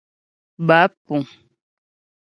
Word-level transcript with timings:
Báp 0.67 0.91
puŋ. 1.05 1.21